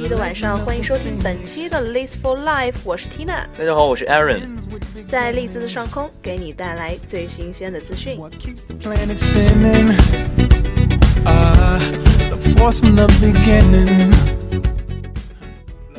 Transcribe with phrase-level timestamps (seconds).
[0.00, 3.44] 一的晚上，欢迎收听本期的《Liz for Life》，我是 Tina。
[3.58, 4.40] 大家好，我是 Aaron。
[5.06, 8.18] 在利兹的上空，给你带来最新鲜的资讯。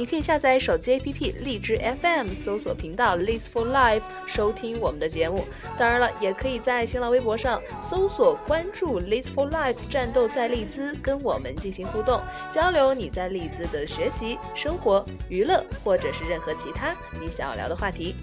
[0.02, 5.46] 你可以下载手机 APP 荔枝 FM，搜索频道 Liz for Life，收听我们的节目。
[5.78, 12.19] 当然了，也可以在新浪微博上搜索关注 Liz for Life，战斗在利兹，跟我们进行互动
[12.50, 12.95] 交流。
[12.95, 18.15] 你在利兹的学习、生活、娱乐，或者是任何其他你想要聊的话题。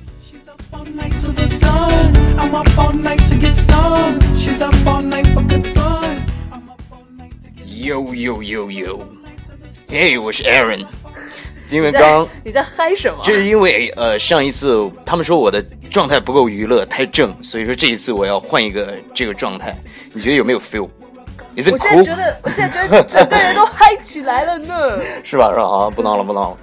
[7.64, 10.84] Yo yo yo yo，Hey，，我是 Aaron。
[11.70, 13.20] 因为刚你在嗨什么？
[13.22, 19.76] 这是因为呃，上一次他们说我的状态不够娱乐，太正，所以说这一次我要换一个这个状态。
[20.12, 20.88] 你觉得有没有 feel？
[21.54, 24.98] 我现在觉得，我现在觉得整个人都嗨起来了呢。
[25.24, 25.50] 是吧？
[25.50, 25.66] 是吧？
[25.66, 26.58] 好，不闹了，不闹了。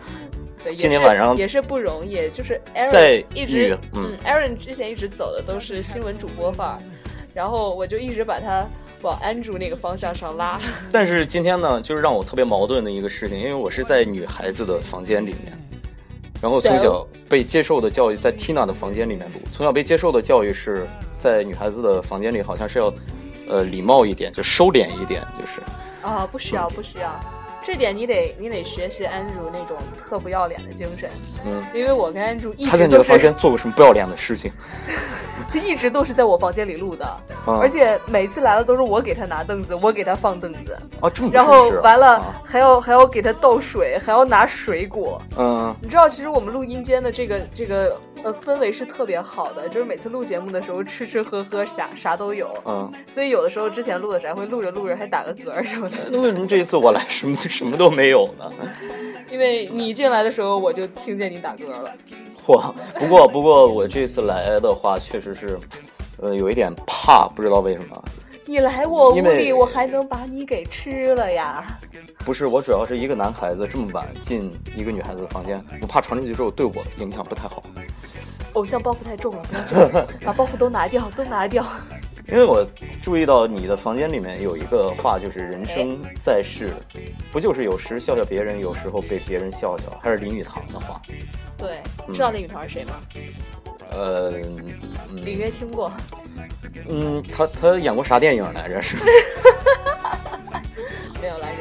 [0.64, 6.80] 对，今天晚上也是不容易，就是 Aaron 一直嗯，Aaron 之前一直走的都是新闻主播范儿，
[7.34, 8.68] 然后我就一直把他。
[9.02, 10.60] 往安住那个方向上拉，
[10.92, 15.54] 但是今天呢，就是让我特别矛盾的一个事情，因为我是在女孩子的房间里面，
[16.42, 20.88] 然后从小被接受的教育在 Tina 的房间里面录，从小被接受的教育是
[21.18, 22.94] 在女孩子的房间里，好像是要，
[23.50, 25.62] 呃，礼貌一点，就收敛一点，就是。
[26.02, 27.10] 啊，不需要，不需要，
[27.66, 31.10] 这点你得你得学习安住那种特不要脸的精神，
[31.44, 34.52] 嗯，因为我跟安住一直他在你的房间做过什么不要脸的事情？
[35.52, 37.08] 他 一直都是在我房间里录的，
[37.48, 40.78] 而且每次来了都是我给他拿凳子，我给他放凳子。
[41.00, 45.20] 哦，这么然后完了还要还要给他倒水，还要拿水果。
[45.36, 52.50] 嗯，你知道，其实我们录音间的这个这个呃氛围是特别好的，就是每次录节目的时候吃吃喝喝啥啥都有。
[52.66, 55.98] 嗯，所以有的时候之前录的时候还会录着录着还打个嗝什么的。
[56.10, 58.52] 那为什么这一次我来什么 什么都没有呢？
[59.30, 61.94] 因为你进来的时候我就听见你打嗝了。
[62.44, 62.74] 嚯！
[62.98, 65.60] 不过不过我这次来的话，确实是，
[66.20, 68.04] 呃，有一点怕，不知道为什么。
[68.48, 71.64] 你来我屋里，我还能把你给吃了呀？
[72.20, 77.64] 不是，我主要是一个男孩子这么晚进一个女孩子的房间，我怕传出去之后对我影响不太好。
[78.56, 81.66] 偶像包袱太重了，不要这样， 把包袱都拿掉，都拿掉。
[82.28, 82.66] 因为我
[83.04, 86.72] 注意到你的房间里面有一个话，就是“人生在世，
[87.32, 91.00] 不就是有时笑笑别人，有时候被别人笑笑”，还是林语堂的话。
[91.56, 92.94] 对，知道林语堂是谁吗？
[93.92, 94.40] 呃，
[95.12, 95.92] 隐约听过。
[96.90, 98.82] 嗯，他他演过啥电影来着？
[98.82, 98.98] 是？
[101.22, 101.58] 没有来着。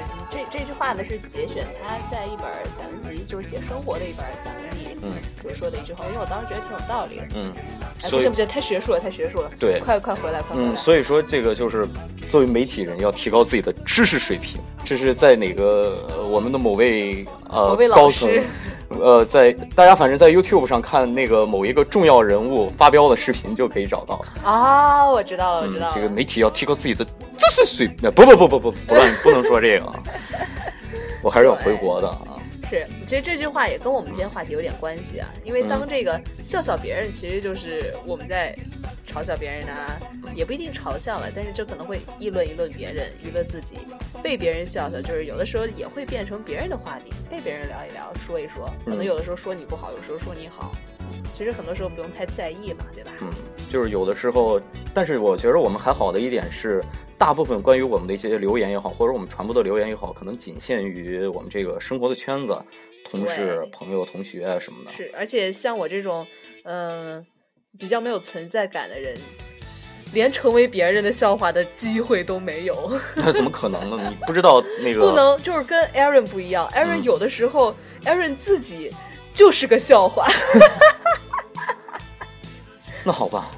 [0.55, 2.47] 这这句话呢是节选他在一本
[2.79, 7.25] 散文集，就是写生活的一本散文集，嗯，就说的一句话，因为我当时觉得挺有道理的。
[7.35, 7.53] 嗯。
[8.05, 9.51] 哎不行不行，太学术了，太学术了。
[9.59, 10.69] 对，快快回来，快回来。
[10.71, 11.89] 嗯，所以说这个就是
[12.31, 15.99] 作为媒体人要提高自己的知识水平，这是在哪个
[16.31, 18.31] 我们的某位呃高层。
[19.01, 25.93] 呃，在大家反正在 YouTube 上看那个某一个重要人物发飙的视频就可以找到啊，我知道了，我知道了。
[25.95, 29.93] 这个媒体要提高自己的知识水平，不不不不不不乱，不能说这个，
[31.25, 32.37] 我还是要回国的啊。
[32.69, 38.57] 是，其实这句话也跟我们今天话题有点关系啊，因为当这个笑笑别人，其实就是我们在
[39.07, 39.99] 嘲笑别人啊，
[40.35, 43.77] 也不一定嘲笑了，但是就可能会议论议论别人，娱乐自己，
[44.23, 50.75] 被别人笑笑，就是有的时候也会变成别人的话题，被别人聊一聊，说一说，可能有的时候说你不好，有时候说你好。
[51.35, 53.11] 其实很多时候不用太在意嘛，对吧？
[53.21, 53.29] 嗯，
[53.69, 54.61] 就是有的时候，
[54.95, 56.81] 但是我觉得我们还好的一点是，
[57.19, 62.57] 大部分关于我们的一些留言也好，或者我们传播的留言也好，可能仅限于我们这个生活的圈子，
[63.11, 64.93] 同事、朋友、同学什么的。
[64.93, 66.25] 是，而且像我这种，
[66.63, 67.27] 嗯，
[67.81, 69.13] 比较没有存在感的人，
[70.13, 73.01] 连成为别人的笑话的机会都没有。
[73.17, 74.09] 那怎么可能呢？
[74.09, 75.01] 你不知道那 个？
[75.01, 76.69] 不能，就是跟 Aaron 不一样。
[76.77, 77.75] Aaron 有的时候
[78.05, 78.89] ，Aaron 自己
[79.35, 80.29] 就是个笑话。
[83.05, 83.51] 那好吧，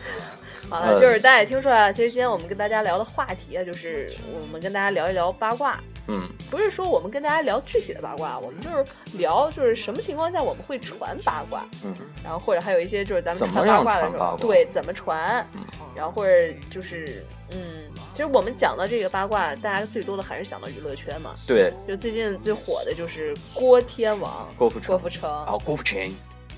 [0.70, 4.10] 好了，就是大家也听出来了，其实今天我们跟大家聊的话题啊，就是
[4.40, 5.78] 我们跟大家聊一聊八卦。
[6.08, 8.84] 嗯，不是说我们跟大家聊具体的八卦，我们就是
[9.18, 11.64] 聊就是什么情况下我们会传八卦。
[11.84, 11.94] 嗯，
[12.24, 15.46] 然后或者还有一些就是咱们传八卦的时候，对，怎么传？
[15.94, 16.32] 然后或者
[16.68, 21.34] 就是嗯，其实我们讲到这个八卦，大家最多的还是想到娱乐圈嘛。
[21.46, 26.04] 对，就最近最火的就是郭天王郭富城，郭富城啊，郭富城。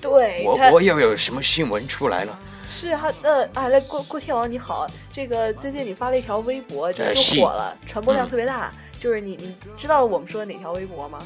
[0.01, 2.39] 对，我我又有什么新闻出来了？
[2.69, 8.71] 是啊，呃，啊，来郭郭天王你好，这个最近你发了一条微博，就就火了，传播量特别大。
[8.99, 11.19] 就是你你知道我们说的哪条微博吗？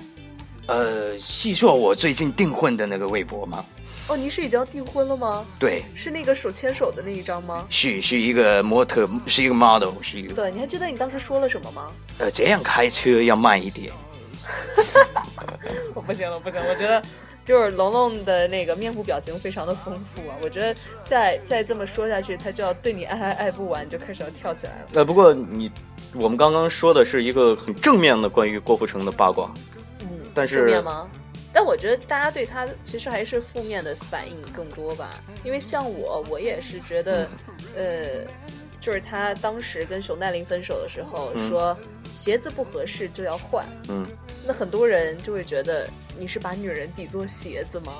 [0.68, 3.66] 呃，细说我最近订婚的那个微博吗？
[4.08, 5.46] 哦，你是已经订婚了吗？
[5.58, 7.66] 对，是那个手牵手的那一张吗？
[7.70, 10.34] 是，是一个模特，是一个 model，是一个。
[10.34, 11.92] 对，你还记得你当时说了什么吗？
[12.20, 13.92] 呃，这样开车要慢一点。
[15.94, 17.02] 我不行了，不行，我觉得
[17.50, 24.88] 就是龙龙的那个面部表情非常的丰富啊，我觉得再再这么说下去，他就要对你爱爱爱不完，就开始要跳起来了。
[24.94, 25.72] 呃，不过你
[26.14, 29.52] 我们刚刚说的是一个很正面的关于郭富城的八卦，
[30.02, 31.10] 嗯，但是正面吗？
[31.52, 35.10] 但我觉得大家对他其实还是负面的反应更多吧，
[35.44, 37.28] 因为像我，我也是觉得，
[37.76, 38.24] 呃，
[38.80, 41.76] 就是他当时跟熊黛林分手的时候嗯说
[42.14, 44.06] 鞋子不合适就要换，嗯，
[44.46, 47.94] 那很多人就会觉得你是把女人比作鞋子吗？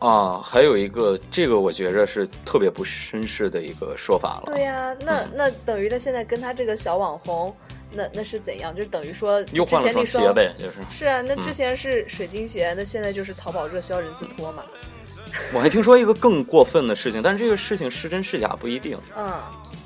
[0.00, 4.52] 啊，还有一个这个我觉着是特别不绅士的一个说法了。
[4.54, 7.52] 对呀、那嗯那等于他现在跟他这个小网红，
[7.90, 8.74] 那那是怎样？
[8.74, 10.74] 就等于说之又换了前那双双鞋呗，就是。
[10.92, 14.62] 是啊，那嗯之前是水晶鞋，那现在就是淘宝热销人字拖嘛。
[15.52, 18.96] 我还听说一个更过分的事情，但是这个事情是真是假不一定。
[19.16, 19.32] 嗯，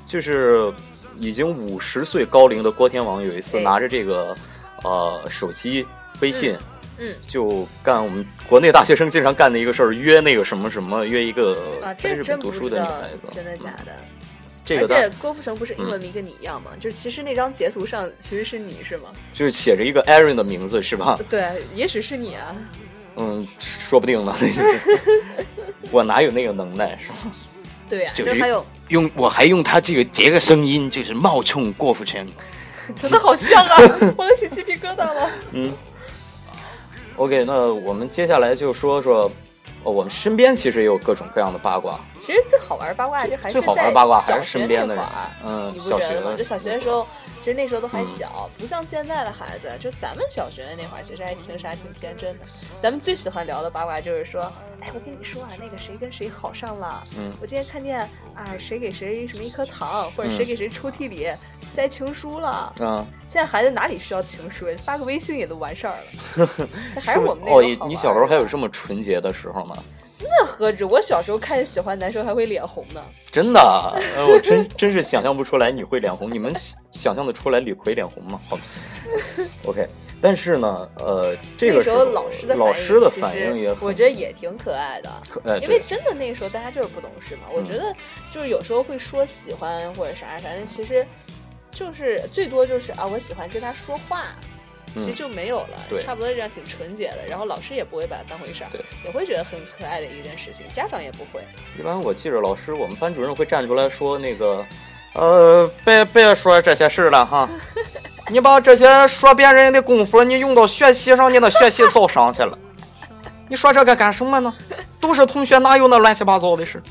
[0.07, 0.71] 就是
[1.17, 4.35] 已经五十岁高龄的郭天王有一次哎拿着这个
[4.83, 5.85] 呃手机
[6.21, 6.55] 微信，
[6.99, 13.91] 嗯就干我们国内大学生经常干的一个事儿，约那个什么什么，约一个啊，在日本读书的女孩子，真的假的？
[14.65, 16.71] 这个而且郭富城不是英文名跟你一样吗？
[16.79, 19.09] 就是其实那张截图上其实是你是吗？
[19.33, 21.19] 就是写着一个 Aaron 的名字是吧？
[21.29, 22.55] 对，也许是你啊。
[23.17, 24.79] 嗯，说不定呢，那就是
[25.91, 27.35] 我哪有那个能耐是吧？
[27.89, 32.27] 对呀、就就是还有用我还用他这个这个声音，就是冒充郭富城。
[32.95, 33.77] 真的好像啊，
[34.17, 35.29] 我都起鸡皮疙瘩了。
[35.51, 35.71] 嗯
[37.15, 39.31] ，OK，那我们接下来就说说，
[39.83, 41.99] 呃，我们身边其实也有各种各样的八卦。
[42.25, 46.33] 其实最好玩的八卦就还是最好玩八卦还小学是身边的人那会儿，嗯你，不觉得吗？
[46.37, 47.05] 就小学的时候，
[47.41, 49.69] 其实那时候都还嗯小，不像现在的孩子。
[49.77, 52.45] 就咱们小学那会儿，其实还挺傻、挺天真的。
[52.81, 54.41] 咱们最喜欢聊的八卦就是说，
[54.79, 57.03] 哎，我跟你说啊，那个谁跟谁好上了。
[57.17, 57.99] 嗯我今天看见
[58.33, 61.27] 啊，谁给谁什么一颗糖，或者谁嗯给谁抽屉里
[61.61, 62.73] 塞情书了。
[62.79, 64.67] 啊，现在孩子哪里需要情书？
[64.81, 65.95] 发个微信也都完事儿
[66.37, 66.47] 了。
[66.95, 69.75] 这还是我们那哦，种好玩你你小时候还有这么纯洁的时候吗？
[70.23, 70.85] 那何止？
[70.85, 73.01] 我小时候看见喜欢男生还会脸红呢。
[73.31, 73.59] 真的，
[74.15, 76.31] 呃，我真 真是想象不出来你会脸红。
[76.31, 76.53] 你们
[76.91, 78.39] 想象的出来李逵脸红吗？
[78.49, 78.57] 好，
[79.65, 79.87] OK。
[80.21, 85.11] 但是呢，呃，这个时候老师的老反应师的反应也，我觉得也挺可爱的。
[85.61, 87.93] 因为真的那个时候大家就是不懂事嘛，我嗯觉得
[88.31, 91.05] 就是有时候会说喜欢或者啥，反正其实
[91.71, 94.27] 就是最多就是啊，我喜欢跟他说话，
[94.93, 97.25] 其实嗯就没有了，对差不多这样挺纯洁的。
[97.27, 98.69] 然后老师也不会把它当回事儿，
[99.03, 101.43] 也会觉得很可爱的一件事情，家长也不会。
[101.77, 104.65] 一般我记着老师，我们班主任会站出来说那个，
[105.15, 107.49] 呃，别别说这些事了哈，
[108.29, 112.57] 你把这些说别人的功夫，你用到学习上，你那学习早上去了。
[113.49, 114.53] 你说这个干什么呢？
[114.99, 116.81] 都是同学，哪有那乱七八糟的事？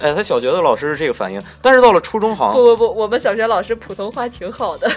[0.00, 4.90] 哎，他小学的老师是这个反应，但是到了初中好像不不不，我们小学老师普通话挺好的，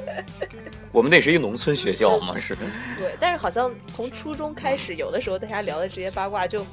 [0.96, 2.56] 我们那是一农村学校嘛， 是
[2.98, 6.64] 对，但是好像从初中开始，有的时候大家聊的这些八卦就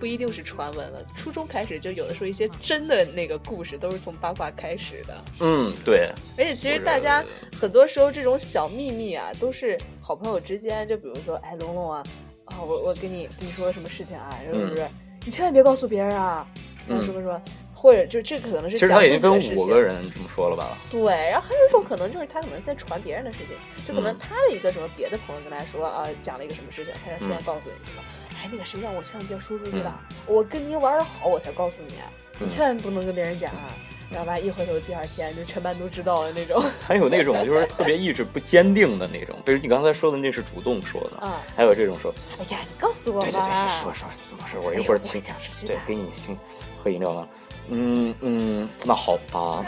[0.00, 1.04] 不一定是传闻了。
[1.14, 7.22] 初中开始就有的时候一些真的那个故事都是从八卦开始的，嗯，对，而且其实大家
[7.60, 12.02] 很多时候这种小秘密啊，都是好朋友之间，就比如说，哎，龙龙啊，
[12.46, 14.88] 啊，我我跟你跟你说个什么事情啊，是不是？
[15.26, 16.48] 你千万别告诉别人啊，
[16.86, 17.40] 然后什么什么，
[17.74, 19.80] 或者就这可能是其实讲他已经跟五个。
[19.80, 20.76] 人这么说了吧？
[20.90, 28.02] 对，然后还有一种可能就是他可能在传别人的事情，就可能嗯他的一个什么别的朋友跟他说啊，讲了一个什么事情，他就先嗯告诉你什么，
[28.42, 31.94] 哎，那个谁让我千万别说出去了，我跟您玩的好，我才告诉你，
[32.38, 33.66] 你嗯千万不能跟别人讲啊。
[34.08, 36.62] 然后吧，一回头第二天就全班都知道了那种。
[36.86, 43.26] 还有那种就是特别意志不坚定的那种，比如你刚才说的那是主动说的，啊，还有这种说，哎呀，你告诉我吧。
[43.28, 44.58] 对对对，说说怎么事？
[44.60, 45.20] 我一会儿请
[45.66, 46.38] 对，给你请
[46.78, 47.28] 喝饮料吗？
[47.68, 49.64] 嗯嗯，那好吧。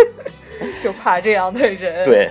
[0.84, 2.30] 就怕这样的人。，对，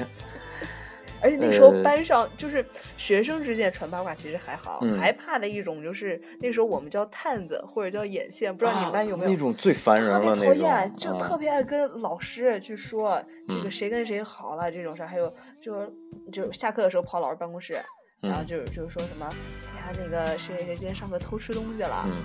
[1.21, 2.65] 而且那时候呃班上就是
[2.97, 9.29] 学生之间传八卦，其实还好，嗯还怕的一种就是那时候我们叫探子或者叫眼线，不知道你们班有没有？
[9.29, 15.93] 啊那种最烦人特别了那讨厌，种，就嗯特别爱跟老师去说这个嗯谁跟谁好了这种事儿，还有就
[16.31, 17.73] 就下课的时候跑老师办公室，
[18.21, 19.29] 然后嗯就就是说什么，
[19.75, 22.15] 哎呀那个谁谁谁今天上课偷吃东西了，嗯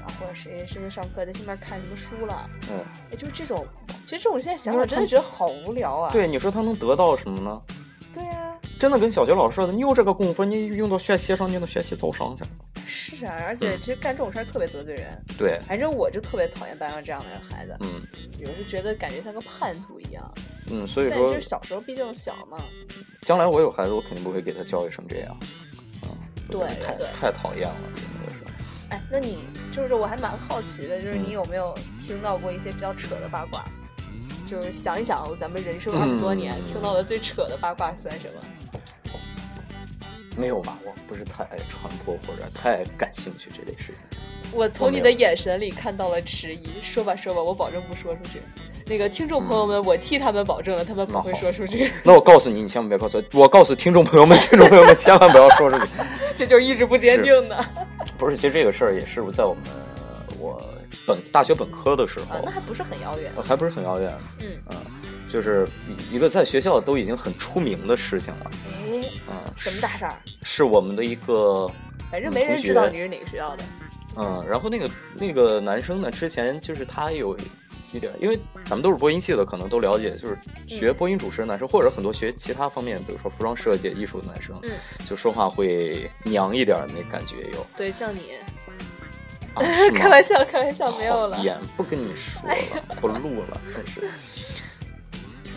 [0.00, 2.78] 然后或者谁谁上课在下面看什么书了，嗯，
[3.12, 3.64] 哎，就是这种，
[4.06, 6.10] 其实这种现在想想真的觉得好无聊啊。
[6.10, 7.62] 对，你说他能得到什么呢？
[8.80, 12.50] 真的跟小学老师说的，你有这个功夫，你用到学习上，你能学习走上去了。
[12.86, 15.06] 是啊，而且嗯其实干这种事儿特别得罪人。
[15.36, 18.00] 对，反正我就特别讨厌班上这样的孩子，嗯
[18.38, 20.32] 有时候觉得感觉像个叛徒一样。
[20.70, 22.56] 嗯，所以说但就是小时候毕竟小嘛，
[23.20, 25.36] 将来我有孩子，我肯定不会给他教育成这样。
[26.04, 26.08] 嗯，
[26.48, 28.44] 对太太讨厌了，真的是。
[28.88, 33.62] 哎，那你就是我还蛮好奇的，就是嗯你有没有听到过一些比较扯的八卦？
[34.46, 38.40] 就是想一想，咱们人生这么多年、嗯听到的最扯的八卦算什么？
[40.36, 43.96] 没有把握，不是太爱传播或者太感兴趣这类事情。
[44.52, 46.68] 我从你的眼神里看到了迟疑。
[46.82, 48.40] 说吧说吧，我保证不说出去。
[48.86, 51.92] 那个听众朋友们，我替他们保证了，他们不会说出去。
[52.02, 53.40] 那我告诉你，你千万别告诉我。
[53.40, 55.86] 我告诉听众朋友们， 听众朋友们千万不要说出去。
[56.36, 57.64] 这就是意志不坚定的。
[58.18, 59.62] 不是，其实这个事儿也是在我们
[60.40, 60.60] 我
[61.06, 62.34] 本大学本科的时候。
[62.34, 63.32] 啊，那还不是很遥远。
[63.44, 64.12] 还不是很遥远。
[64.40, 64.76] 嗯嗯，
[65.28, 65.68] 就是
[66.10, 68.50] 一个在学校都已经很出名的事情了。
[68.72, 68.89] 哎，
[69.28, 70.14] 嗯，什么大事儿？
[70.42, 71.70] 是我们的一个，
[72.10, 73.64] 反正没人知道你是哪个学校的。
[74.16, 77.36] 嗯，然后那个那个男生呢，之前就是他有
[77.92, 80.36] 一点，因为咱们都是播音系的，可能都了解，就是
[80.66, 84.70] 学播音主持的男生，或者很多学其他方面，比如说服装设计、艺术的男生，嗯，
[85.06, 87.66] 就说话会娘一点那感觉有。
[87.76, 88.32] 对，像你。
[89.52, 89.62] 啊、
[89.96, 91.36] 开玩笑，开玩笑，没有了。
[91.40, 92.54] 演不跟你说了，
[93.00, 94.08] 不录了，真是。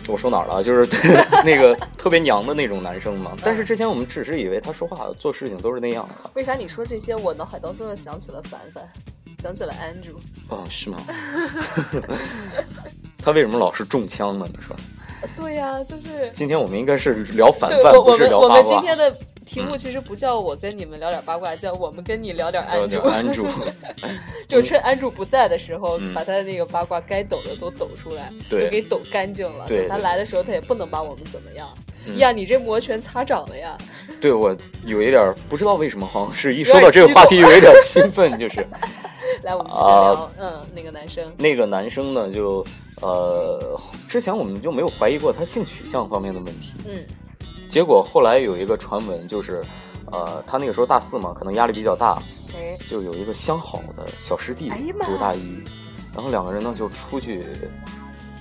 [0.06, 0.62] 我说哪儿了？
[0.62, 0.86] 就是
[1.44, 3.32] 那个特别娘的那种男生嘛。
[3.42, 6.30] 但是之前我们只是以为他说话做事情都是那样的。
[6.34, 8.84] 为啥你说这些，我脑海当中又想起了凡凡，
[9.42, 10.16] 想起了 Andrew。
[10.48, 10.98] 哦，是吗？
[13.18, 14.46] 他为什么老是中枪呢？
[14.52, 14.76] 你说？
[15.34, 16.30] 对呀，就是。
[16.34, 18.56] 今天我们应该是聊反饭，不是聊八卦。
[18.56, 23.00] 我们今天的题目其实不叫我跟你们聊点八卦，叫我们跟你聊点安住。
[23.00, 23.46] 安住。
[24.48, 29.66] 就趁安住不在的时候，把他的那个八卦该抖的都抖出来，就给抖干净了。
[29.68, 29.88] 对。
[29.88, 31.68] 他来的时候，他也不能把我们怎么样。
[32.16, 33.78] 呀，你这摩拳擦掌的呀！
[34.20, 38.66] 对我有一点不知道为什么，好像是一说到这个话题有一点兴奋，就是。
[39.42, 40.30] 来，我们继续聊。
[40.38, 41.32] 嗯，那个男生。
[41.38, 42.64] 那个男生呢，就
[43.00, 46.72] 呃，之前我们就没有怀疑过他性取向方面的问题。
[46.86, 47.02] 嗯。
[47.74, 49.60] 结果后来有一个传闻，就是
[50.12, 52.22] 呃，他那个时候大四嘛，可能压力比较大，
[52.54, 55.60] 哎，就有一个相好的小师弟读大一，
[56.14, 57.44] 然后两个人呢就出去。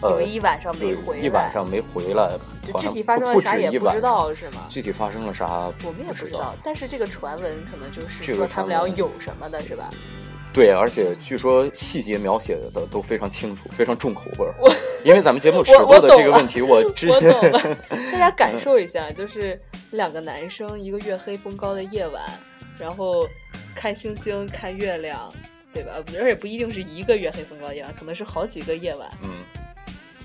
[0.04, 2.38] 有一晚上没回来，一晚上没回来，
[2.78, 4.68] 具体发生了啥也不知道是吗？
[4.70, 6.54] 具体发生了啥，我们也不知道。
[6.64, 9.90] 但是这个传闻可能就是说他们俩有什么的是吧？
[10.54, 14.54] 对，而且据说细节描写的都非常清楚，非常重口味儿。
[15.04, 17.60] 因为咱们节目扯过的这个问题，我之前大
[18.30, 19.60] 家感受一下，就是
[19.92, 22.24] 两个男生一个月黑风高的夜晚，
[22.80, 23.28] 然后
[23.76, 25.32] 看星星看月亮，
[25.74, 25.94] 对吧？
[26.18, 29.10] 而且不一定是一个月黑风高夜晚，可能是好几个夜晚。
[29.24, 29.30] 嗯。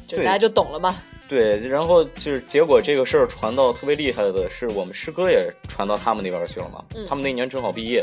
[0.07, 0.97] 就大家就懂了嘛。
[1.29, 6.83] 对，然后就是结果这个事儿传到特别厉害的是，我们师哥也传到他们那边去了嘛。
[6.95, 7.05] 嗯。
[7.07, 8.03] 他们那年正好毕业，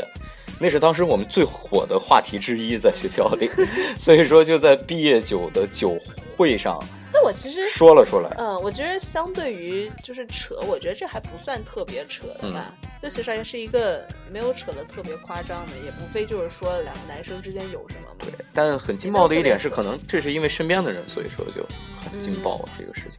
[0.60, 3.50] 那是当时我们最火的话题之一，在学校里。
[3.98, 5.98] 所以说就在毕业酒的酒
[6.36, 6.80] 会上，
[7.16, 8.30] 那我其实说了出来。
[8.38, 12.72] 嗯，我觉得相对于就是扯，我觉得这还不算特别扯的吧。
[13.02, 18.16] 就其实也是一个没有扯的特别夸张的，也不非就是说两个男生之间有什么嘛。
[18.20, 21.66] 对，但很劲爆的一点是，可能这是因为身边的人，所以说就。
[22.08, 23.18] 很劲爆这个事情，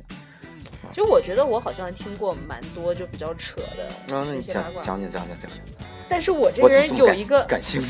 [0.91, 5.49] 其实我觉得我好像听过蛮多就比较扯的那你讲讲讲讲讲讲。
[6.09, 7.45] 但是我这个人有一个，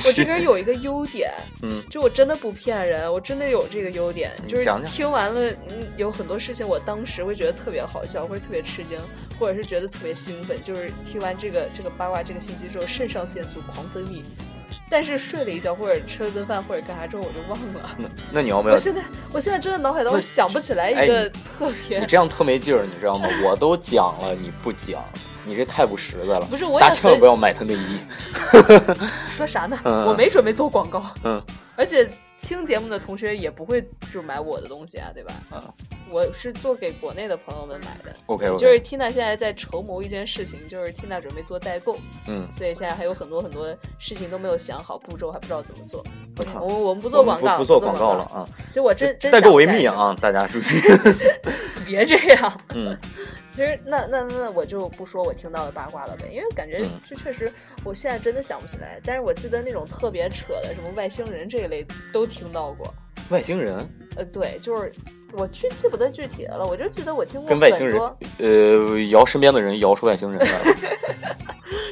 [0.05, 1.31] 我这个人有一个优点，
[1.61, 8.97] 嗯，就我真的不骗人，我真的有这个优点，就是听完了，嗯，有很多事情，我当时会觉得特别好笑，会特别吃惊，
[9.39, 14.21] 或者是觉得特别兴奋，就是听完这个这个八卦这个信息之后，肾上腺素狂分泌。
[14.89, 17.95] 但是睡了一觉，或者吃了顿饭，或者干啥之后，我就忘了。
[17.97, 18.73] 那那你要不要？
[18.73, 19.01] 我现在
[19.33, 21.99] 我现在真的脑海当中想不起来一个特别。
[21.99, 23.27] 你这样特没劲儿，你知道吗？
[23.43, 25.03] 我都讲了，你不讲，
[25.45, 26.45] 你这太不实在了。
[26.49, 27.99] 不是，我大家千万不要买他内衣。
[29.29, 29.77] 说啥呢？
[29.83, 31.03] 我没准备做广告。
[31.23, 31.41] 嗯。
[31.75, 35.33] 而且听节目的同学也不会就买我的东西啊，对吧？
[35.51, 35.61] 嗯。
[36.09, 41.95] 我是做给国内的朋友们买的，OK，就是 Tina 现在在筹谋一件事情，就是 Tina 准备做代购，
[42.27, 46.03] 嗯，所以现在还有很多很多事情都没有想好，步骤还不知道怎么做。
[46.39, 48.47] OK，我我们不做广告，不做广告了啊。
[48.67, 50.63] 其实我真真代购为密啊，大家注意，
[51.85, 52.61] 别这样。
[52.73, 52.97] 嗯，
[53.53, 57.51] 其实那那那我就不说我听到的八卦了呗，因为感觉这确实
[57.83, 62.93] 我现在真的想不起来，但是我记得那种特别扯的，什么外星人这一类都听到过。
[63.29, 63.87] 外星人？
[64.17, 64.91] 呃，对，就是。
[65.33, 68.01] 我具记不得具体的了，我就记得我听过跟外星人，
[68.39, 70.63] 呃，摇身边的人摇出外星人来了。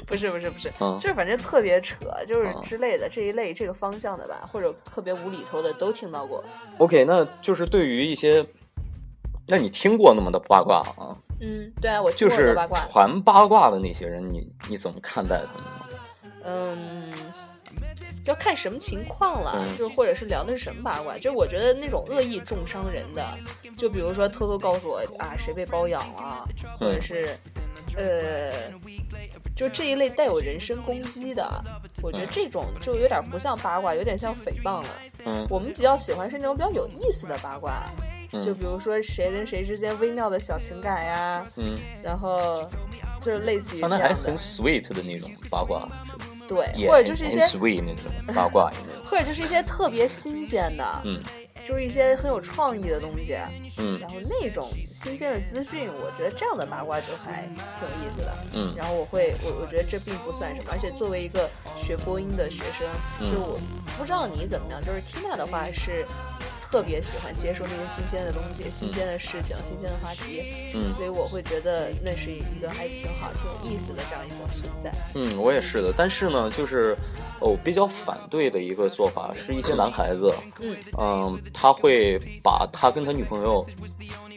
[0.08, 6.42] 不是不是不是，嗯，就是反正特别扯，就是之类的这一类这个方向的吧，或者特别无厘头的都听到过。
[6.78, 8.44] OK，那就是对于一些，
[9.50, 11.14] 那你听过那么的八卦啊？
[11.42, 12.56] 嗯，对啊，我就是
[12.90, 16.00] 传八卦的那些人，你你怎么看待他们？
[16.46, 17.14] 嗯。
[18.26, 21.16] 要看什么情况了，就或者是聊的是什么八卦。
[21.16, 23.26] 就是我觉得那种恶意重伤人的，
[23.78, 26.48] 就比如说偷偷告诉我啊谁被包养了，
[26.80, 27.38] 或者是
[27.96, 28.52] 呃，
[29.56, 31.50] 就这一类带有人身攻击的，
[32.02, 34.90] 我觉得这种就有点不像八卦，有点像诽谤了。
[35.26, 37.84] 嗯，我们比较喜欢是那种比较有意思的八卦。
[38.42, 42.68] 就比如说谁跟谁之间微妙的小情感呀，嗯，然后
[43.22, 45.88] 就是类似于还很，sweet 的那种八卦，
[46.48, 48.70] 对，也或者就是一些 sweet 那种八卦？
[49.06, 51.22] 或者就是一些特别新鲜的，嗯
[51.64, 53.36] 就是一些很有创意的东西，
[53.80, 57.42] 嗯然后那种新鲜的资讯，我觉得这样的八卦就还
[57.80, 58.32] 挺有意思的。
[58.54, 62.88] 嗯然后我会，我我觉得这并不算什么，而且作为一个学播音的学生，
[63.20, 63.60] 嗯就我
[63.98, 66.06] 不知道你怎么样，就是 Tina 的话是
[66.72, 74.92] 特别喜欢接受那些新鲜的东西、新鲜的事情、新鲜的话题，嗯所以我会觉得那是一个还挺好、挺有意思的这样一种存在。
[75.14, 75.94] 嗯，我也是的。
[75.96, 76.96] 但是呢，就是
[77.40, 83.66] 哦，比较反对的一个做法是一些男孩子，嗯嗯，他会把他跟他女朋友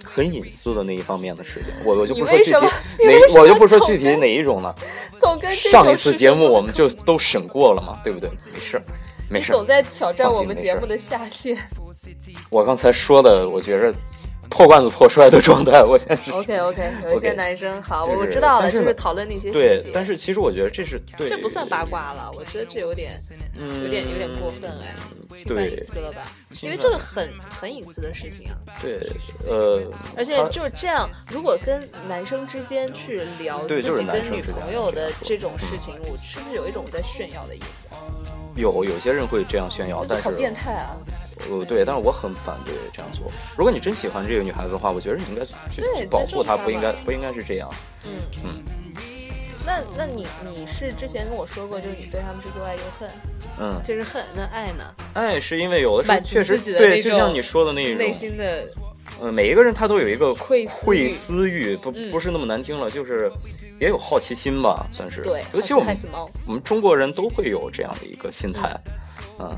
[0.04, 4.74] 很隐私的那一方面的事情，我我就不说具体哪，我就不说具体哪一种了。
[5.18, 8.30] 总跟这上一次节目我们就都审过了嘛，对不对？
[8.52, 8.82] 没事儿，
[9.28, 9.66] 没事儿总。
[9.66, 11.56] 在挑战我们节目的下限。
[12.50, 13.94] 我刚才说的，我觉着
[14.50, 23.18] 破罐子破摔的状态，我现在是 OK OK，有一些男生好，就是我知道了，就是讨论那些细节。，对但是其实我觉得这是对，这不算八卦了，我觉得这有点
[23.58, 24.94] 嗯，有点有点过分哎，
[25.36, 26.22] 侵犯对隐私了吧？
[26.62, 28.98] 因为这个很很隐私的事情啊，对，
[29.46, 29.82] 呃，
[30.16, 37.86] 而且就是这样，如果跟男生之间去聊就是自己跟女朋友的这种事情，我是不是有一种在炫耀的意思？
[38.56, 40.96] 有有些人会这样炫耀，但是好变态啊！
[41.50, 43.30] 呃，对，但是我很反对这样做。
[43.56, 47.68] 如果你真喜欢这个女孩子的话，我觉得你应该去去保护她，不应该不应该是这样。
[48.06, 48.10] 嗯
[48.44, 48.62] 嗯。
[49.66, 53.10] 那那你你是之前跟我说过，就是你对他们是又爱又恨，
[53.58, 54.84] 嗯，这是恨，那爱呢？
[55.12, 58.66] 爱是因为有的时候确实对，就像你说的那种内种，心的
[59.20, 63.30] 嗯，每一个人他都有一个窥私窥欲私欲，不嗯不是那么难听了，就是
[63.78, 65.20] 也有好奇心吧，算是。
[65.20, 65.94] 对，尤其我们。
[66.46, 68.74] 我们中国人都会有这样的一个心态，
[69.38, 69.54] 嗯，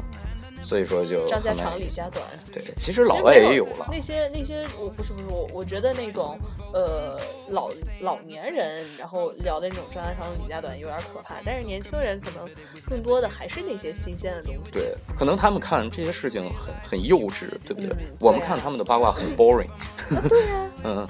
[0.70, 6.38] 所以说就张家长李家短，对，其实老外也有了，那些那些，我不是不是我，我觉得那种
[6.72, 7.68] 呃老
[8.02, 12.48] 老年人，然后聊的那种张家长李家短有点可怕，但是年轻人可能
[12.88, 14.70] 更多的还是那些新鲜的东西。
[14.70, 17.90] 对，可能他们看这些事情很很幼稚，对不对？
[17.90, 19.66] 嗯我们看他们的八卦很 boring，
[20.28, 21.04] 对呀、嗯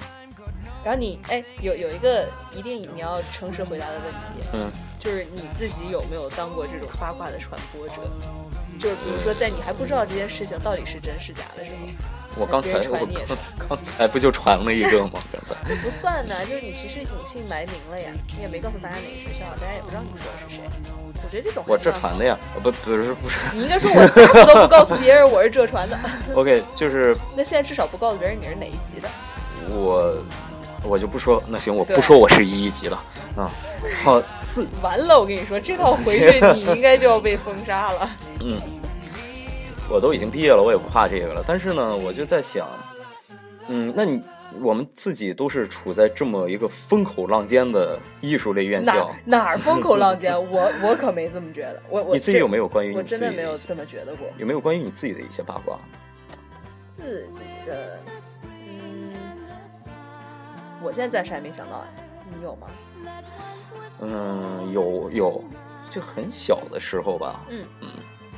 [0.83, 7.97] 然后你哎，有有一个一定你要诚实回答的问题，嗯，就是你自己有没有当过这种八卦的传播者？
[8.81, 15.19] 就是比如说，在你还不知道这件事情到底是真是假的时候，我刚才我你也是刚 刚才不就传了一个吗？
[15.31, 20.63] 刚才 不算呢，就是你其实隐姓埋名了呀，你也没告诉大家哪个学校，大家也不知道你说的是谁。
[21.23, 25.97] 我觉得这种还我这传的呀，呃不不是不是你应该说我都不告诉别人我是这传的。
[26.33, 29.07] OK，就是那现在至少不告诉别人你是哪一级的。
[29.69, 30.17] 我
[30.83, 33.03] 我就不说，那行我不说我是一一级了，
[33.35, 33.51] 啊，
[34.03, 38.09] 好 自完了，我跟你说，这套回去你应该就要被封杀了。
[38.41, 38.59] 嗯，
[39.89, 41.43] 我都已经毕业了，我也不怕这个了。
[41.47, 42.67] 但是呢，我就在想，
[43.67, 44.21] 嗯，那你
[44.59, 50.35] 我们自己都是处在这么一个风口浪尖的艺术类院校，哪儿风口浪尖？
[50.51, 51.81] 我我可没这么觉得。
[51.89, 52.67] 我我你自己有没有？
[52.67, 54.27] 关于我你自己的真的没有这么觉得过。
[54.37, 55.77] 有没有关于你自己的一些八卦？
[56.89, 58.13] 自己的，嗯，
[60.81, 62.03] 我现在暂时还没想到哎，
[62.35, 62.67] 你有吗？
[64.01, 65.43] 嗯，有有，
[65.89, 67.87] 就很小的时候吧，嗯嗯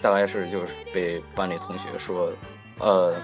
[0.01, 2.31] 大概是就是被班里同学说，
[2.79, 3.15] 呃，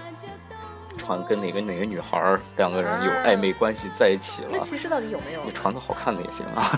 [0.96, 4.58] 传跟哪个哪个女孩儿两个人有啊暧昧关系在一起了那。
[4.58, 5.50] 其实到底有没有你？
[5.52, 6.70] 传个好看的也行啊，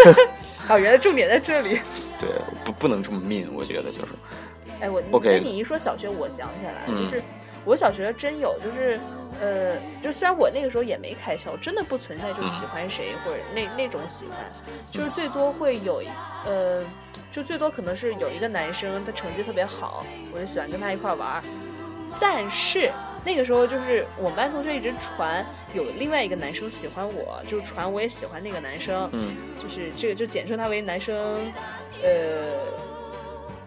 [0.70, 1.78] 哦，原来重点在这里。
[2.18, 4.12] 对，不不能这么命，我觉得就是，
[4.80, 7.22] 哎，我 OK 跟你一说小学，我想起来就是
[7.64, 8.98] 我小学真有，就是
[9.40, 14.36] 呃，就虽然我那个时候也没开窍，真的不存在就喜欢谁、或者那那种喜欢，
[14.90, 16.02] 就是最多会有
[16.44, 16.84] 呃，
[17.30, 21.42] 就最多可能是有一个男生他成绩特别好，我就喜欢跟他一块玩儿，
[22.20, 22.90] 但是。
[23.24, 29.36] 那个时候就是我们班同学一直传有另外一个男生喜欢我，就传我也喜欢那个男生，嗯。
[29.62, 31.14] 就是这个就简称他为男生，
[32.02, 32.58] 呃，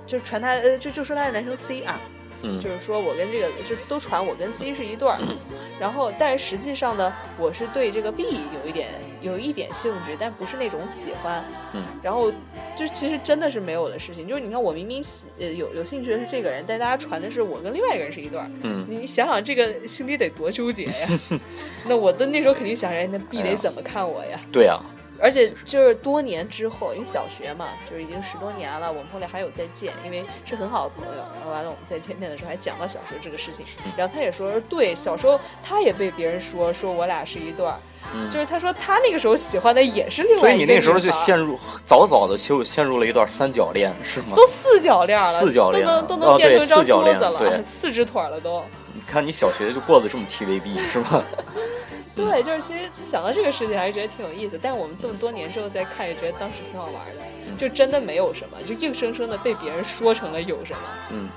[0.06, 1.98] 就传他呃就就说他是男生 C 啊，
[2.41, 2.60] 嗯。
[2.62, 5.17] 就是说我跟这个就都传我跟 C 是一对儿，
[5.80, 8.89] 然后但是实际上呢，我是对这个 B 有一点
[9.21, 11.43] 有一点兴趣，但不是那种喜欢，
[11.74, 12.32] 嗯，然后
[12.76, 21.08] 就其实真的是没有的事情，就是你看我明明喜呃有有兴趣的是这个人，但大家传的是我跟另外一个人是一对儿，嗯，你想想这个心里得多纠结呀，
[21.86, 24.39] 那我的那时候肯定想着，哎那 B 得怎么看我呀？
[24.52, 24.80] 对呀、
[25.19, 31.21] 而且就是多年之后，因为小学嘛，就是已经十多年了，我们后来还有再见，因为是很好的朋友。
[31.36, 37.80] 然后完了，我们再见面的时候还讲到小时候这个事情，嗯然后他也说，对，小时候他也被别人说说我俩是一对儿，
[38.13, 44.34] 嗯就是他说他那个时候喜欢的也是另外一个以你那时候就陷入早早的就陷入了一段三角恋，是吗？
[44.36, 48.63] 都四角恋了，四角恋都能都能变成一张桌子了，四只腿了都。
[48.93, 51.23] 你看你小学就过得这么 TVB 是吧？
[52.15, 60.80] 对，就是其实想到这个事情还是觉得挺有意思，但是我们这么多年之后再看，也觉得当时挺好玩的，就真的没有什么，就硬生生的被别人说成了有什么。
[61.12, 61.30] 嗯。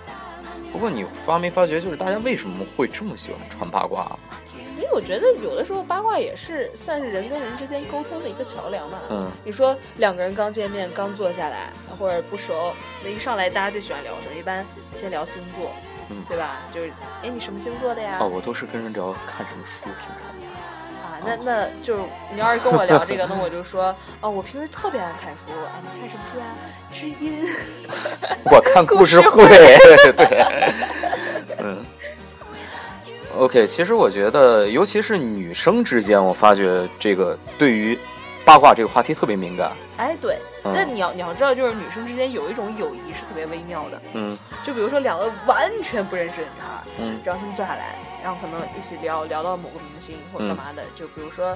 [0.70, 4.18] 不过你发没发觉，就是大家为什么会这么喜欢传八卦？
[4.76, 9.00] 因为我觉得有的时候八卦也是算是人跟人之间沟通的一个桥梁嘛。
[9.10, 9.30] 嗯。
[9.44, 14.38] 你说两个人刚见面、刚坐下来，或者不熟，那一上来大家最喜欢聊什么？
[14.38, 14.64] 一般
[14.94, 15.72] 先聊星座，
[16.10, 16.56] 嗯，对吧？
[16.74, 16.90] 就是，
[17.22, 18.18] 哎，你什么星座的呀？
[18.20, 20.28] 哦，我都是跟人聊看什么书，平常。
[21.02, 25.38] 啊，那那就是你要是跟我聊这个，那我就说， 哦，我平时特别爱看书。
[25.66, 26.46] 哎，你看什么书呀？
[26.92, 27.44] 知音。
[28.50, 29.46] 我看故事会。
[30.12, 30.44] 对。
[31.58, 31.84] 嗯。
[33.36, 37.96] OK，其实我觉得，尤其是女生之间，我发觉这个对于
[38.48, 39.72] 八卦这个话题特别敏感。
[39.98, 44.00] 哎，对，但你要你要知道，就是女生之间有一种友谊是特别微妙的。
[44.14, 51.54] 嗯，就比如说两个完全不认识的女孩，嗯，然后他们坐下来，然后可能一起聊聊到某个明星或者干嘛的，就比如说。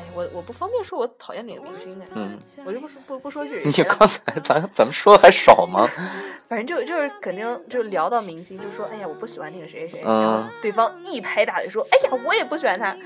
[0.00, 3.64] 哎，我我不方便说我讨厌哪个明星呢，嗯，我就不说不不说这。
[3.64, 5.90] 你刚才咱咱们说的还少吗？
[6.46, 12.96] 反正就就是肯定就聊到明星，就说哎呀我不喜欢那个谁谁谁，然后对方一拍大腿说哎呀我也不喜欢他，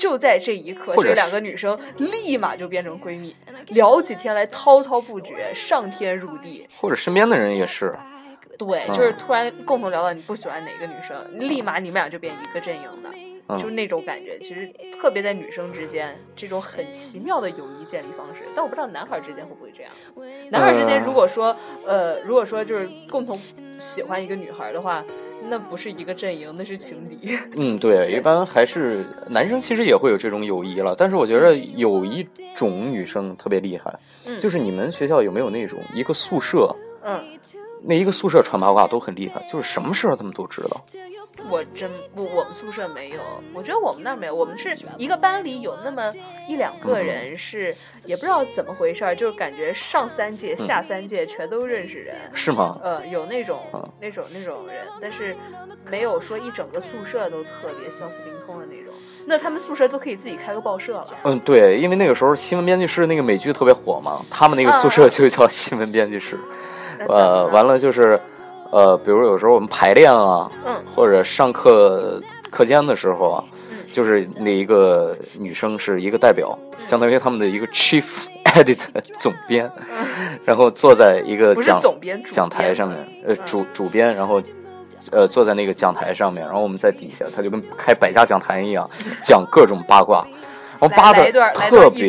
[0.00, 3.36] 就在这一刻，这两个女生立马就变成闺蜜，
[3.68, 6.66] 聊起天来滔滔不绝，上天入地。
[6.80, 7.94] 或者身边的人也是。
[8.56, 13.10] 对，就是突然共同聊到你不喜欢哪个女生，立马你们俩就变一个阵营的。
[13.58, 18.44] 就是那种感觉，其实特别在女生之间，这种很奇妙的友谊建立方式。
[18.54, 19.92] 但我不知道男孩之间会不会这样。
[20.50, 23.38] 男孩之间如果说，呃，如果说就是共同
[23.76, 25.04] 喜欢一个女孩的话，
[25.48, 27.36] 那不是一个阵营，那是情敌。
[27.56, 30.94] 嗯，对，一般还是男生其实也会有这种友谊了。
[30.96, 33.98] 但是我觉得有一种女生特别厉害，
[34.38, 36.74] 就是你们学校有没有那种一个宿舍？
[37.02, 37.20] 嗯。
[37.82, 40.84] 那一个宿舍传八卦都很厉害，就是什么事儿他们都知道。
[41.48, 43.20] 我真不，我们宿舍没有。
[43.54, 46.12] 我觉得我们那儿没有，我们是一个班里有那么
[46.48, 47.74] 一两个人是，
[48.04, 52.16] 也不知道怎么回事儿，就是感觉上三届、下三届全都认识人。
[52.34, 52.78] 是吗？
[52.82, 53.60] 呃，有那种、
[54.00, 55.36] 那种、那种人，但是
[55.90, 58.92] 没有说一整个宿舍都特别消息灵通的那种。
[59.26, 61.06] 那他们宿舍都可以自己开个报社了。
[61.24, 66.38] 嗯，对，因为那个时候新闻编辑室那个美剧特别火嘛，他们那个宿舍就叫新闻编辑室。
[67.08, 68.20] 呃，完了就是，
[68.70, 73.44] 呃，比如有时候我们排练啊，嗯，或者上课课间的时候啊，
[73.92, 76.56] 就是那一个女生是一个代表，
[76.86, 78.04] 相当于他们的一个 chief
[78.54, 79.70] editor 总编，
[80.44, 81.82] 然后坐在一个讲
[82.30, 84.40] 讲台上面，呃，主主编，然后
[85.10, 88.88] 呃坐在那个讲台上面，然后我们在底下，他就跟开百家讲坛一样，
[89.24, 90.24] 讲各种八卦，
[90.78, 92.08] 然后八的特别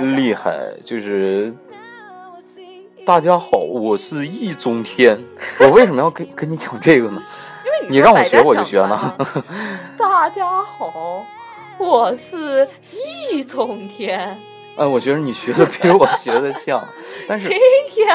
[0.00, 1.52] 厉害，就是。
[3.08, 5.18] 大家好，我是易中天。
[5.58, 7.22] 我为什么要跟跟你讲这个呢？
[7.64, 9.14] 因为你让我学我就学呢。
[9.96, 11.24] 大家好，
[11.78, 14.38] 我是易中天。
[14.76, 16.86] 嗯，我觉得你学的比我学的像。
[17.26, 18.14] 但是今天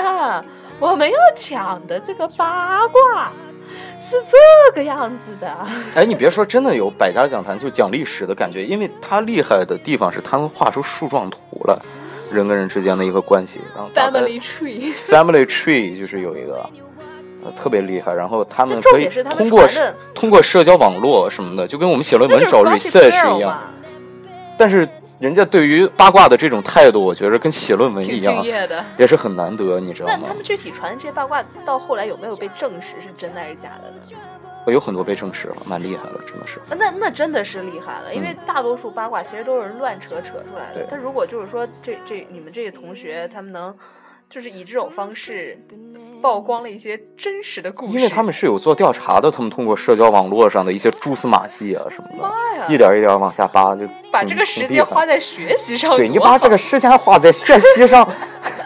[0.79, 3.31] 我们要讲的这个八卦
[3.99, 5.51] 是这个样子的。
[5.95, 11.79] 哎，你别说，真的有百家讲坛就讲历史的感觉，因为他厉害的地方是他能画出树状图来。
[12.33, 16.69] 人跟人之间的一个关系，然后 family tree family tree 就是有一个
[17.45, 19.67] 呃特别厉害，然后他们可以通过
[20.13, 23.59] 通过社交网络什么的，就跟我们写论文找 research 一样。
[24.57, 24.87] 但是
[25.19, 28.45] 人家对于八卦的这种态度，我觉得跟写论文一样，
[28.97, 30.17] 也是很难得，你知道吗？
[30.21, 34.21] 那他们具体传的这些八卦，到后来有没有被证实是真的还是假的呢？
[34.71, 36.59] 有很多被证实了，蛮厉害的，真的是。
[36.69, 40.85] 那那真的是厉害了，因为大多数八卦其实都是乱扯扯出来的。
[40.89, 43.75] 他如果就是说，这这你们这些同学，他们能
[44.29, 45.55] 就是以这种方式
[46.21, 52.27] 曝光了一些真实的故事，因为他们是有做调查的，他们通过社交网络上的一些蛛丝马迹啊什么
[52.67, 55.95] 的，一点一点往下扒，就把这个时间花在学习上。
[55.95, 58.07] 对你把这个时间花在学习上，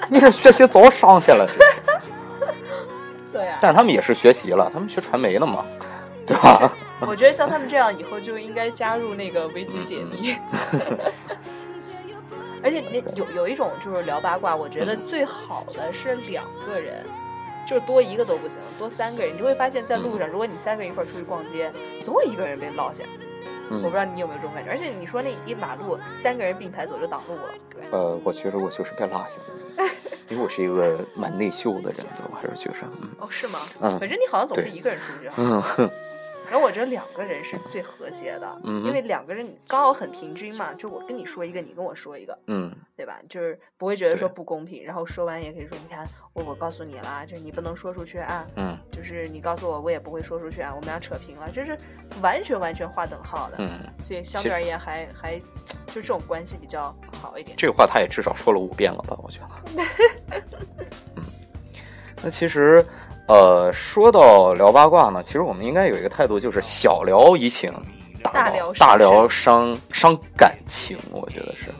[0.10, 1.46] 你这学习早上去了。
[3.62, 5.66] 但他们也是学习了，他们学传媒的嘛。
[6.28, 6.70] 对吧？
[7.00, 10.36] 我觉得像他们这样，以后就应该加入那个维基解密。
[12.62, 17.02] 而且那有有一种就是聊八卦，我觉得最好的是两个人，
[17.66, 21.72] 就是多一个都不行，多三个人，你就会发现在路上，如果你三个人一块出去逛街，
[22.04, 23.06] 总有一个人被落下。
[23.70, 24.70] 我不知道你有没有这种感觉。
[24.70, 27.54] 而且你说那一马路三个人并排走就挡路了。
[27.92, 29.44] 呃，我觉得我就是被落下的，
[30.30, 32.88] 因为我是一个蛮内秀的人，我还是觉得，
[33.20, 33.60] 哦，是吗？
[33.82, 35.30] 嗯，反正你好像总是一个人出去。
[35.38, 35.90] 嗯哼。
[36.50, 43.20] 然后我觉得两个人是最和谐的，嗯因为两个人刚好很平均嘛，就我跟你说一个，你跟我说一个，嗯对吧？
[43.30, 51.78] 就是不会觉得说不公平，然后说完也可以说，你看我我告诉你啦，就是你不能说出去啊，嗯就是你告诉我，我也不会说出去啊，我们俩扯平了，就是
[52.22, 53.70] 完全完全划等号的，嗯，
[54.06, 55.38] 所以相对而言还还
[55.88, 57.56] 就这种关系比较好一点。
[57.58, 59.18] 这个话他也至少说了五遍了吧？
[59.22, 59.48] 我觉得。
[61.16, 61.24] 嗯，
[62.24, 62.84] 那其实，
[63.28, 67.70] 呃，说到聊八卦呢，其实我们应该有一个态度，就是小聊怡情，
[68.24, 70.18] 大聊大聊伤伤。
[70.38, 71.76] 感情，我觉得是，嗯，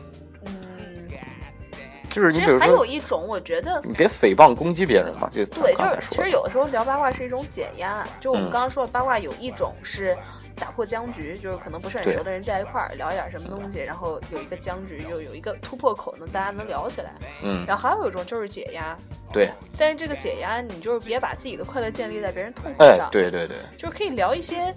[2.10, 10.16] 就是你其实还有一种，我觉得你别诽谤攻击别人嘛，就对，就是其实有的时候聊八卦是一种减压，就我们嗯刚刚说的八卦有一种是
[10.56, 17.12] 打破僵局，就是可能不是很熟的人在一块儿聊一点什么东西，然后有一个僵局，就有一个突破口，能大家能聊起来。
[17.42, 18.96] 嗯，然后还有一种就是解压，
[19.32, 24.74] 对，但是这个解压你就是别把自己的快乐建立在别人痛苦上，哎，对对对，就是可以聊一些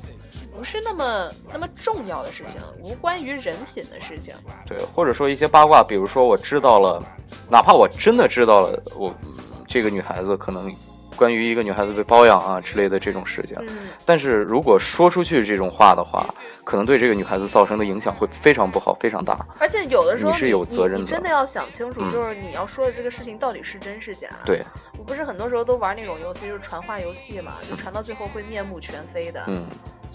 [0.55, 4.33] 不是那么那么重要的事情，无关于人品的事情。
[4.65, 7.03] 对，或者说一些八卦，比如说我知道了，
[7.49, 9.33] 哪怕我真的知道了，我嗯
[9.67, 10.71] 这个女孩子可能
[11.15, 16.25] 关于一个女孩子被包养啊之类的这种事情，嗯，但是如果说出去这种话的话，
[16.63, 19.39] 可能对这个女孩子造成的影响会非常不好，非常大。
[19.59, 20.99] 而且有的时候你是有责任的。
[20.99, 22.11] 你真的要想清楚，嗯。
[22.11, 24.27] 就是你要说的这个事情到底是真是假。
[24.45, 24.63] 对，
[24.97, 29.63] 我不是很多时候都玩那种游戏，就是传话游戏嘛，就传到最后会面目全非的，嗯，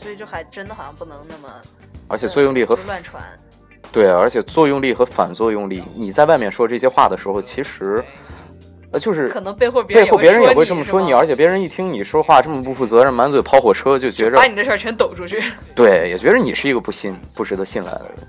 [0.01, 1.53] 所以就还真的好像不能那么
[2.09, 3.23] 而且作用力和就乱传。
[3.93, 8.05] 对，而且作用力和反作用力，你在外面说这些话的时候，其实
[8.97, 15.43] 呃就是可能背后别人背后别人也会会这么说你，而且别人一听你说话这么不负责任，满嘴跑火车，就觉着把你的事儿全抖出去。
[15.75, 18.29] 对，也觉得你是一个不信、不值得信赖的人。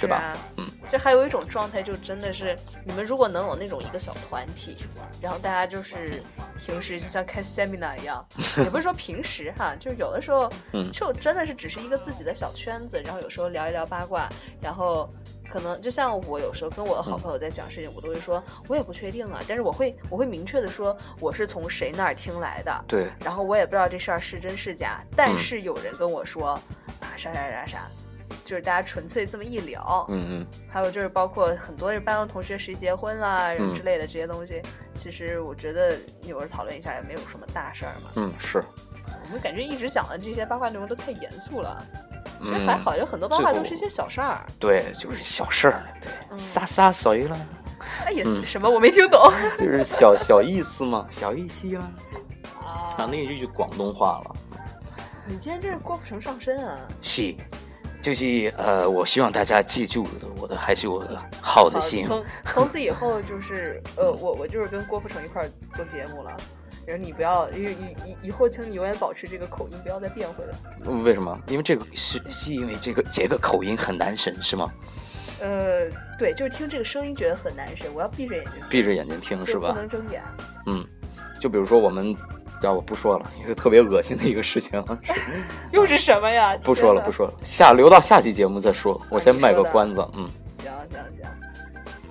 [0.00, 4.76] 对吧啊，嗯，这还有一种状态，就真的是你们如果能有那种一个小团体，
[5.22, 6.20] 然后大家就是
[6.58, 8.26] 平时就像开 seminar 一样，
[8.56, 14.28] 也不是说平时哈，就是有的时候，嗯就真的是只是一个自己的小圈子，然后有时候聊一聊八卦，
[14.60, 15.08] 然后。
[15.50, 26.62] 可能就像我有时候跟我的好朋友在讲事情，我都会说，我也不确定啊，但是我会我会明确的说我是从谁那儿听来的，对，然后我也不知道这事儿是真是假，但是有人跟我说、啊
[27.16, 27.80] 啥啥啥啥，
[28.44, 33.74] 就是大家纯粹这么一聊，嗯嗯，还有就是包括很多人班上同学谁结婚啦、嗯。
[33.74, 34.62] 之类的这些东西，
[34.96, 38.10] 其实我觉得有人讨论一下也没有什么大事儿嘛。
[38.14, 38.62] 嗯是，
[39.24, 41.84] 我们感觉一直讲的这些八卦内容都太严肃了，
[42.40, 44.44] 其实嗯还好，有很多八卦都是一些小事儿。
[44.58, 47.36] 对，就是小事儿，对，嗯洒洒水了，
[48.06, 49.20] 哎呀，嗯什么我没听懂
[49.56, 51.90] 就是小小意思嘛，小意思啦。
[52.64, 54.36] 啊啊，那个就是广东话了。
[55.26, 56.78] 你今天这是郭富城上身啊！
[57.02, 57.34] 是，
[58.00, 62.06] 就是呃，我希望大家记住的，我的还是我的好的心。
[62.06, 66.34] 从从此以后就是呃，我我就是跟郭富城一块儿做节目了。
[66.88, 67.66] 然后你不要，以以
[68.06, 70.90] 以以后，请你永远保持这个口音，不要再变回来。
[71.04, 71.38] 为什么？
[71.46, 74.72] 因为这个是是因为这个这个口音很难审是吗？
[75.42, 75.86] 呃，
[76.18, 79.78] 对，就是听这个声音觉得很难审，我要闭着眼睛，闭着眼睛听是吧不？
[79.78, 80.22] 能睁眼。
[80.64, 80.82] 嗯，
[81.38, 82.16] 就比如说我们，
[82.62, 84.82] 要我不说了，一个特别恶心的一个事情，
[85.70, 86.56] 又是什么呀？
[86.62, 87.26] 不说了，不说。
[87.26, 88.98] 了，下留到下期节目再说。
[89.10, 91.26] 我先卖个关子，嗯，行行行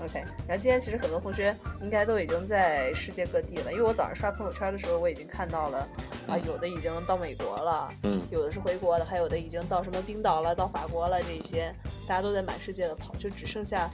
[0.08, 0.24] ，OK。
[0.48, 5.88] 然后今天其实很多同学应该都已经在世界各地了，因为我早上刷朋友圈的时候，我已经看到了
[6.28, 11.74] 啊，有的已经到美国了，嗯有的是回国的，还有的已经到什么冰岛了，到法国了，这些
[12.08, 13.90] 大家都在满世界的跑，就只剩下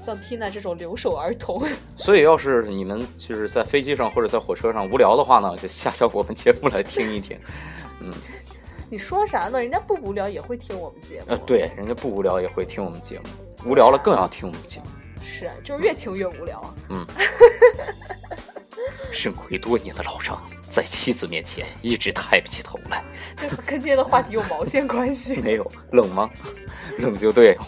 [0.00, 1.66] 像 Tina 这种留守儿童。
[1.96, 7.38] 所以要是你们就是在飞机上或者在火车上无聊的话呢，就下下我们节目来听一听。
[8.00, 8.12] 嗯，
[8.88, 9.60] 你说啥呢？
[9.60, 11.26] 人家不无聊也会听我们节目。
[11.28, 14.86] 呃，对，人家不无聊也会听我们节目，无聊了更要听我们节目。
[15.22, 16.74] 是啊，就是越听越无聊。
[16.88, 17.06] 嗯，
[19.12, 23.02] 肾亏多年的老张在妻子面前一直抬不起头来。
[23.36, 25.36] 这跟今天的话题有毛线关系？
[25.40, 26.28] 没有冷吗？
[26.98, 27.66] 冷就对了。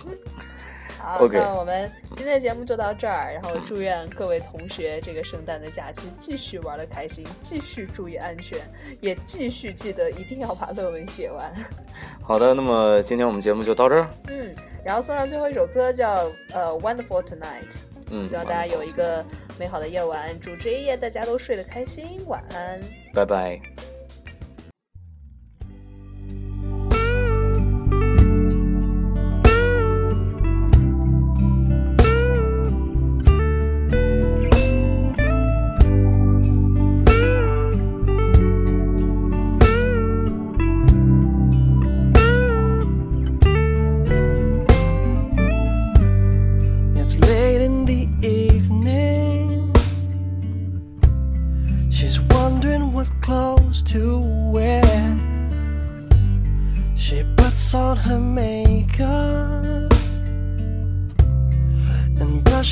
[1.12, 8.58] 好 OK 那我们今天的节目就到这儿，然后祝愿各位同学这个圣诞的假期继续玩的开心，继续注意安全，
[9.00, 11.52] 也继续记得一定要把论文写完。
[12.22, 14.08] 好的，那么今天我们节目就到这儿。
[14.28, 17.74] 嗯，然后送上最后一首歌叫呃 Wonderful Tonight，
[18.10, 19.24] 嗯，希望大家有一个
[19.58, 22.80] 美好的夜晚，祝这一夜大家都睡得开心，晚安。
[23.12, 23.60] 拜拜。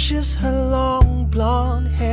[0.09, 2.08] pushes her long blonde hair.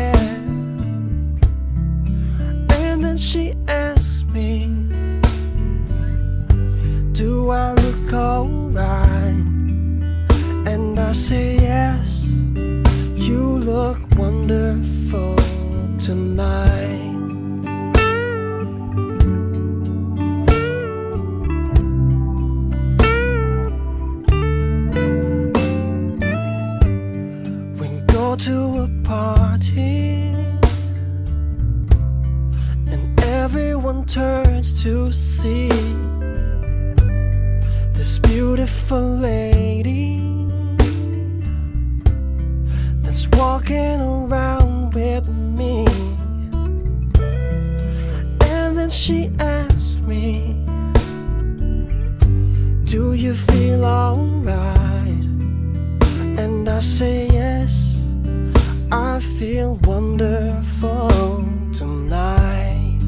[59.66, 63.00] feel wonderful tonight.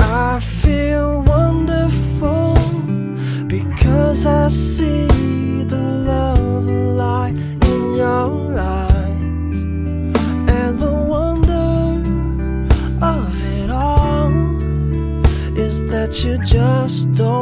[0.00, 2.54] I feel wonderful
[3.46, 7.36] because I see the love light
[7.70, 9.62] in your eyes
[10.58, 12.02] and the wonder
[13.00, 14.32] of it all
[15.56, 17.35] is that you just don't.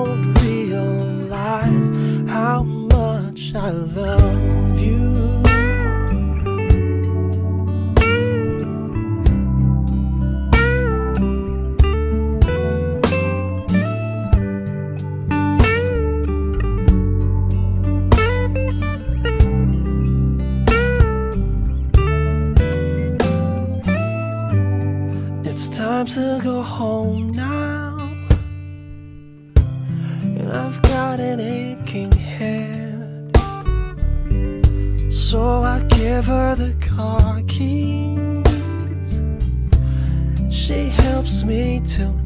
[41.86, 42.23] till